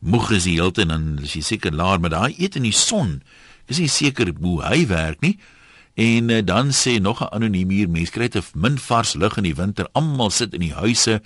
[0.00, 2.72] moeg is die hele tyd dan is jy seker laer, maar daai eet in die
[2.76, 3.22] son.
[3.66, 5.36] Ek is nie seker hoe hy werk nie.
[6.00, 9.44] En uh, dan sê nog 'n anoniem hier, mense kry te min vars lug in
[9.44, 9.88] die winter.
[9.92, 11.20] Almal sit in die huise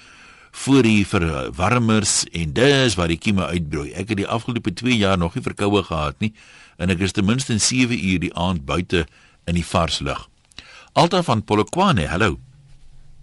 [0.51, 3.91] voor die verwarmers en dis waar die kieme uitbroei.
[3.93, 6.33] Ek het die afgelope 2 jaar nog nie verkoue gehad nie
[6.79, 9.07] en ek is ten minste 7 uur die aand buite
[9.47, 10.29] in die vars lug.
[10.93, 12.39] Alta van Polokwane, hallo.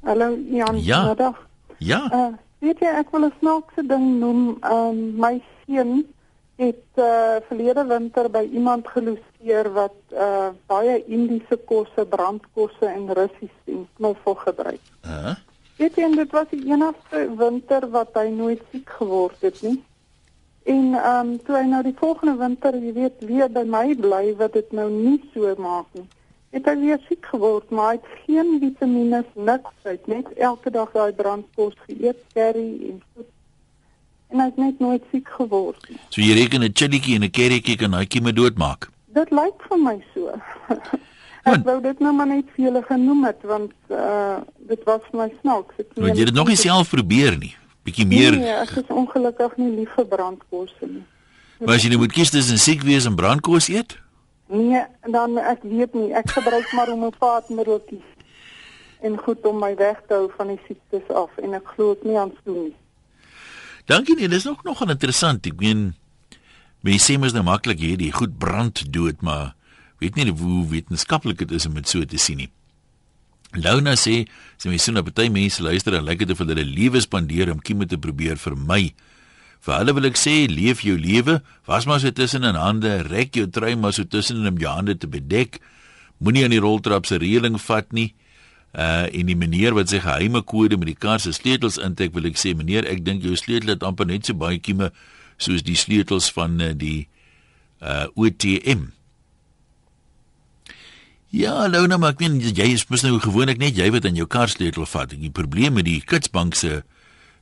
[0.03, 1.05] Hallo Jan, Ja.
[1.07, 1.35] middag.
[1.79, 2.01] Ja.
[2.13, 4.41] Uh, weet jy ek wil 'n snaakse ding noem.
[4.63, 6.05] Um, my seun
[6.61, 13.55] het uh, verlede winter by iemand geloseer wat uh, baie Indiese kosse, brandkosse en Russies
[13.65, 14.83] en knoffel gebruik.
[15.05, 15.33] Uh,
[15.81, 19.79] Weet jy en dit was die enigste winter wat hy nooit siek geword het nie.
[20.69, 24.35] En ehm um, toe hy nou die volgende winter, jy weet, weer by my bly
[24.37, 26.05] wat dit nou nie so maak nie.
[26.51, 30.71] Het hy weer siek geword, maar hy het geen vitamiene niks, hy het net elke
[30.71, 33.23] dag daai brandkos geëet, curry en so.
[34.31, 35.99] En hy het net nooit siek geword nie.
[36.09, 38.89] so jy reken 'n chillietjie en 'n currytjie kan daai kieme doodmaak.
[39.15, 40.31] Dit lyk vir my so.
[41.51, 44.37] ek wou dit nou maar net vir julle genoem het want uh
[44.67, 45.75] dit was my snaaks.
[45.95, 47.55] Want jy het nog nie self probeer nie.
[47.83, 48.37] Bietjie meer.
[48.37, 51.03] Nee, ek is ongelukkig nie lief vir brandkosse nie.
[51.59, 53.97] Maar as jy nou moet kies tussen siek wees en brandkos eet?
[54.51, 58.07] Nee, dan ek weet nie, ek gebruik maar homeopaatmiddeltjies
[59.01, 62.09] en goed om my weg te hou van die siektes af en ek glo dit
[62.11, 62.75] nie aan so nie.
[63.89, 65.47] Dankie nee, dis nog nogal interessant.
[65.47, 65.93] Ek meen
[66.83, 69.53] mense sê mos nou maklik jy die goed brand dood, maar
[70.03, 72.51] weet nie hoe wetenskaplik dit is om dit so te sien nie.
[73.55, 74.21] Launa sê,
[74.59, 77.59] sy mens sien dat baie mense luister en lyk dit of hulle lewe spandeer om
[77.63, 78.93] kieme te probeer vermy.
[79.61, 81.37] Vir hulle wil ek sê, leef jou lewe,
[81.69, 84.95] was maar so tussen in hande, rek jou trui maar so tussen om jou hande
[84.97, 85.59] te bedek.
[86.17, 88.11] Moenie aan die roltrap se reëling vat nie.
[88.71, 92.25] Uh en die meneer wat sy geheime kode met die kar se sleutels intrek, wil
[92.29, 94.89] ek sê, meneer, ek dink jou sleutel het amper net so baie kieme
[95.41, 97.05] soos die sleutels van uh, die
[97.81, 98.87] uh OTM.
[101.31, 104.27] Ja, Lona, maar ek meen jy is mos nou gewoonlik net jy wat aan jou
[104.27, 105.13] kar sleutel vat.
[105.13, 106.81] Die probleem met die kitsbank se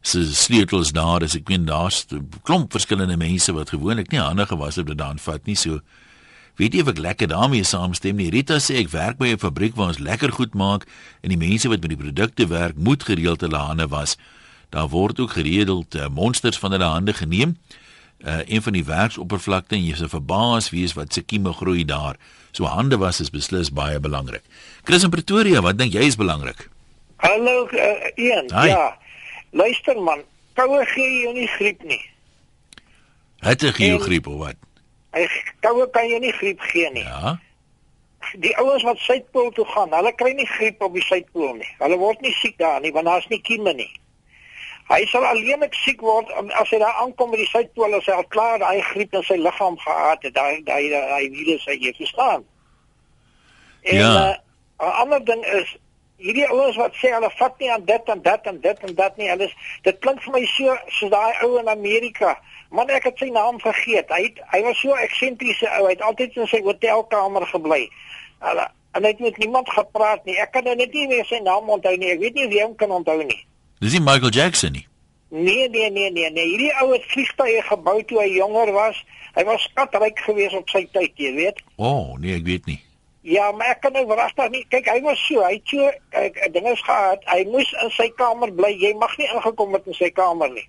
[0.02, 4.46] se sleutels daar is ek meen daar's 'n klomp verskillende mense wat gewoonlik nie hande
[4.46, 5.56] gewas het om dit daan vat nie.
[5.56, 5.82] So
[6.56, 8.30] weet jy of ek lekker daarmee saamstem nie.
[8.30, 10.86] Rita sê ek werk by 'n fabriek waar ons lekker goed maak
[11.22, 14.18] en die mense wat met die produkte werk moet gereeld hulle hande was.
[14.70, 17.58] Daar word ook gereeld uh, monsters van hulle hande geneem.
[18.20, 22.18] Uh, een van die werksoppervlakte en jy se verbaas wees wat se kieme groei daar.
[22.52, 24.44] So hande was is beslis baie belangrik.
[24.84, 26.70] Chris in Pretoria, wat dink jy is belangrik?
[27.16, 28.52] Hallo uh, Ian.
[28.52, 28.68] Hi.
[28.68, 28.98] Ja.
[29.52, 30.24] Luister man,
[30.56, 32.02] koue gee jou nie griep nie.
[33.40, 34.56] Het jy En- griep of wat?
[35.14, 35.28] Hy
[35.62, 37.04] koue kan jou nie griep gee nie.
[37.04, 37.40] Ja.
[38.38, 41.70] Die ouens wat suidpool toe gaan, hulle kry nie griep op die suidpool nie.
[41.80, 43.90] Hulle word nie siek daar nie want daar's nie kieme nie.
[44.90, 48.24] Hy sal alleenlik siek word as hy daar aankom by die suidpool as hy al
[48.34, 52.44] klaar daai griep in sy liggaam gehad het, daai daai daai virus hy jy verstaan.
[53.82, 54.30] En Ja.
[54.32, 54.38] eh,
[54.86, 55.78] 'n ander ding is
[56.20, 59.18] hierdie ouens wat sê hulle vat nie aan dit en dat en dit en dat
[59.18, 59.30] nie.
[59.32, 59.56] Hulle is
[59.88, 62.36] dit klink vir my so so daai ou in Amerika.
[62.76, 64.12] Man ek het sy naam vergeet.
[64.14, 65.88] Hy het, hy was so eksentriese ou.
[65.88, 67.88] Hy het altyd in sy hotelkamer gebly.
[68.46, 70.36] Hulle en hy het met niemand gepraat nie.
[70.42, 72.10] Ek kan nou net nie meer sy naam onthou nie.
[72.16, 73.42] Ek weet nie wie hom kan onthou nie.
[73.80, 74.86] Dis nie Michael Jackson nie.
[75.30, 76.46] Nee, nee, nee, nee, nee.
[76.50, 78.98] Hierdie ou het vliegtye gebou toe hy jonger was.
[79.38, 81.62] Hy was skatryk geweest op sy tyd, jy weet.
[81.78, 82.80] O, oh, nee, ek weet nie.
[83.30, 84.64] Ja, maar ek kan nou regtig nie.
[84.74, 87.26] Kyk, hy was so, hy het so ek dinge gehad.
[87.30, 88.72] Hy moes in sy kamer bly.
[88.74, 90.66] Jy mag nie ingekom het in sy kamer nie.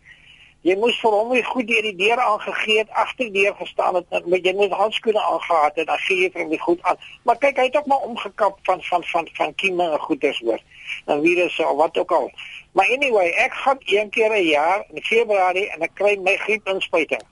[0.68, 3.96] Jy moes vir hom weer goed deur die deur aangegee het, agter die deur gestaan
[3.96, 7.00] het, met jy moet handskoene aangehad het, dan gee jy vir hom die goed aan.
[7.24, 10.60] Maar kyk, hy het ook maar omgekap van van van van kieme en goeders hoor.
[11.06, 12.28] En virusse of wat ook al.
[12.76, 17.24] Maar anyway, ek gaan een keer 'n jaar in Februarie en ek kry my griepinspuiting.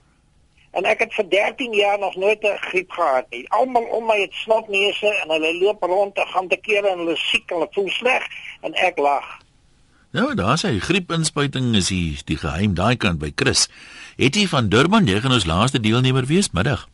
[0.77, 3.51] En ek het vir 13 jaar nog nooit 'n griep gehad nie.
[3.51, 7.17] Almal om my het snotneuse en hulle loop rond en gaan te kere en hulle
[7.17, 8.27] siek en hulle voel sleg
[8.61, 9.25] en ek lag.
[10.11, 10.79] Nou, daar's hy.
[10.79, 13.69] Griepinspuiting is die die geheim daai kant by Chris.
[14.17, 16.89] Hetty van Durban, jy gaan ons laaste deelnemer wees middag.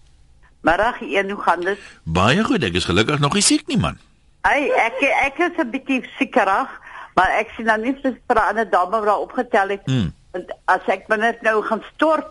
[0.60, 1.78] Middag, een, hoe gaan dit?
[2.02, 3.98] Baie goed, ek is gelukkig nog nie siek nie man.
[4.42, 6.68] Hey, ek ek is 'n bietjie siekerig,
[7.14, 9.82] maar ek sien dan nie vir 'n ander dame wat daar opgetel het.
[9.84, 10.12] Hmm.
[10.32, 12.26] Want as ek net nou gaan stort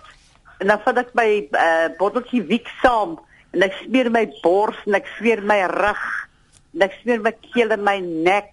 [0.64, 3.18] en dan vat ek my uh, botteltjie wiek saam
[3.54, 6.04] en ek smeer my bors en ek smeer my rug
[6.74, 8.50] en ek smeer my keel en my nek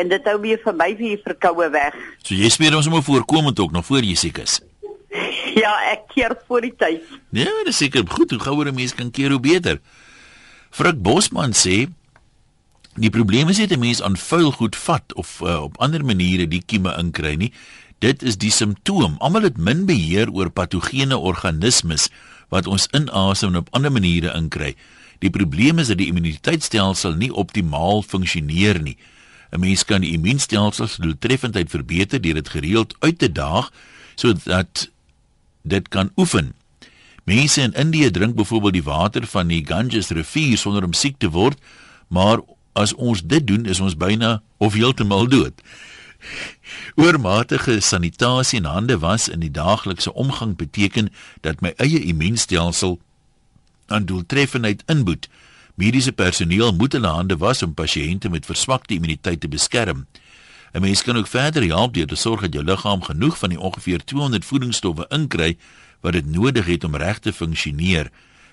[0.00, 1.96] en dit hou weer vir my weer verkoue weg.
[2.24, 4.60] So jy smeer hom sommer voorkomend ook nog voor jy siek is.
[5.52, 7.08] Ja, ek keer voor die tyd.
[7.36, 8.30] Nee, dis seker goed.
[8.32, 9.82] Hoe gouer 'n mens kan keer hoe beter.
[10.72, 11.92] Frik Bosman sê
[12.96, 16.48] die probleem is dat 'n mens aan vuil goed vat of uh, op ander maniere
[16.48, 17.52] die kieme inkry nie.
[18.02, 19.14] Dit is die simptoom.
[19.22, 22.08] Almal het min beheer oor patogene organismes
[22.50, 24.74] wat ons inasem en op ander maniere inkry.
[25.22, 28.96] Die probleem is dat die immuniteitstelsel nie optimaal funksioneer nie.
[29.52, 33.70] 'n Mens kan die immuunstelsel se doeltreffendheid verbeter deur dit gereeld uit te daag
[34.14, 34.90] sodat
[35.62, 36.54] dit kan oefen.
[37.24, 41.30] Mense in Indië drink byvoorbeeld die water van die Ganges rivier sonder om siek te
[41.30, 41.58] word,
[42.08, 42.40] maar
[42.72, 45.62] as ons dit doen, is ons byna of heeltemal dood.
[46.94, 53.00] Oormatige sanitasie en hande was in die daaglikse omgang beteken dat my eie immuunstelsel
[53.86, 55.28] aan doeltreffendheid inboet.
[55.74, 60.06] Mediese personeel moet hulle hande was om pasiënte met verswakte immuniteit te beskerm.
[60.72, 63.60] 'n Mens kan ook verder help deur te sorg dat jou liggaam genoeg van die
[63.60, 65.56] ongeveer 200 voedingsstowwe inkry
[66.00, 68.10] wat dit nodig het om reg te funksioneer.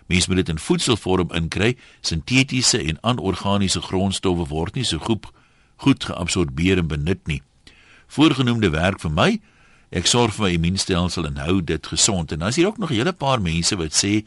[0.08, 1.78] Mens moet dit in voedselvorm inkry.
[2.02, 5.26] Sintetiese en anorganiese grondstowwe word nie so goed
[5.80, 7.42] goed geabsorbeer en benut nie.
[8.10, 9.30] Voorgenoemde werk vir my.
[9.90, 12.32] Ek sorg vir my immuunstelsel en hou dit gesond.
[12.32, 14.26] En dan is hier ook nog 'n hele paar mense wat sê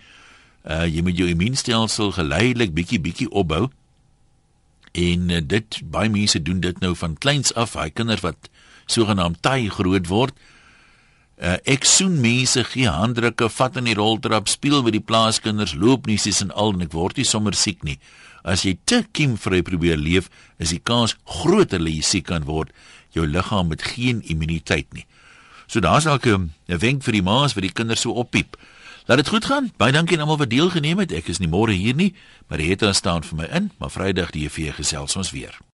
[0.63, 3.71] uh jy moet jou immuunstelsel geleidelik bietjie bietjie opbou.
[4.93, 8.51] En uh, dit baie mense doen dit nou van kleins af, hy kinders wat
[8.87, 10.35] sogenaamd taai groot word.
[11.43, 16.07] Uh, ek soen mense gee handdrukke, vat in die roltrap, speel met die plaaskinders, loop
[16.07, 17.97] niesies en al en ek word nie sommer siek nie.
[18.45, 20.29] As jy te kiemvry probeer leef,
[20.63, 22.71] is die kans groter dat jy siek kan word.
[23.13, 25.07] Jou liggaam het geen immuniteit nie.
[25.67, 28.57] So daar's dalk 'n wenk vir die ma's wat die kinders so oppiep.
[29.07, 29.73] Laat dit goed gaan.
[29.77, 31.13] Baie dankie aan almal wat deelgeneem het.
[31.13, 32.15] Ek is nie môre hier nie,
[32.47, 35.63] maar die het staan vir my in, maar Vrydag die EV gesels ons weer.